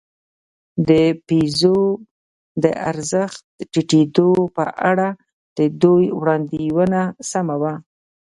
د 0.87 0.89
پیزو 1.27 1.77
د 2.63 2.65
ارزښت 2.89 3.41
ټیټېدو 3.71 4.29
په 4.55 4.63
اړه 4.89 5.07
د 5.57 5.59
دوی 5.81 6.05
وړاندوېنه 6.19 7.01
سمه 7.31 7.55
وه. 7.61 7.73